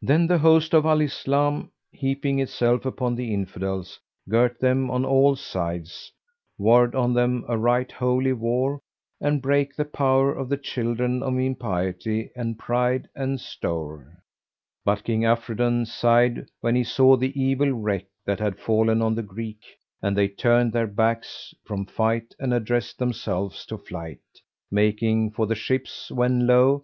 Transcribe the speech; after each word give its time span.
Then 0.00 0.28
the 0.28 0.38
host 0.38 0.72
of 0.72 0.86
Al 0.86 1.02
Islam, 1.02 1.70
heaping 1.90 2.38
itself 2.40 2.86
upon 2.86 3.14
the 3.16 3.34
Infidels, 3.34 4.00
girt 4.26 4.58
them 4.60 4.90
on 4.90 5.04
all 5.04 5.36
sides, 5.36 6.10
warred 6.56 6.94
on 6.94 7.12
them 7.12 7.44
a 7.46 7.58
right 7.58 7.92
Holy 7.92 8.32
War, 8.32 8.80
and 9.20 9.42
brake 9.42 9.76
the 9.76 9.84
power 9.84 10.32
of 10.34 10.48
the 10.48 10.56
children 10.56 11.22
of 11.22 11.36
impiety 11.38 12.30
and 12.34 12.58
pride 12.58 13.10
and 13.14 13.38
stowre. 13.38 14.22
But 14.86 15.04
King 15.04 15.26
Afridun 15.26 15.84
sighed 15.84 16.46
when 16.62 16.74
he 16.74 16.82
saw 16.84 17.18
the 17.18 17.38
evil 17.38 17.72
wreak 17.72 18.06
that 18.24 18.40
had 18.40 18.58
fallen 18.58 19.02
on 19.02 19.14
the 19.14 19.22
Greek, 19.22 19.60
and 20.00 20.16
they 20.16 20.28
turned 20.28 20.72
their 20.72 20.86
backs 20.86 21.52
from 21.66 21.84
fight 21.84 22.34
and 22.38 22.54
addressed 22.54 22.98
themselves 22.98 23.66
to 23.66 23.76
flight, 23.76 24.22
making 24.70 25.32
for 25.32 25.46
the 25.46 25.54
ships, 25.54 26.10
when 26.10 26.46
lo! 26.46 26.80